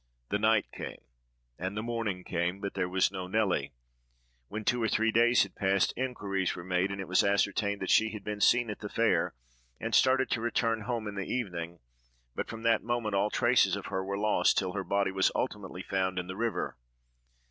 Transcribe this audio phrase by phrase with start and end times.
[0.29, 1.03] The night came,
[1.59, 3.71] and the morning came, but there was no Nelly.
[4.47, 7.91] When two or three days had passed, inquiries were made; and it was ascertained that
[7.91, 9.35] she had been seen at the fair,
[9.79, 11.81] and started to return home in the evening;
[12.33, 15.83] but from that moment all traces of her were lost till her body was ultimately
[15.83, 16.77] found in the river.